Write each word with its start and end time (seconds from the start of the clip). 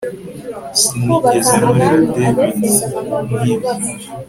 Sinigeze 0.81 1.53
nkorera 1.61 1.99
David 2.17 2.55
nkibyo 3.25 3.71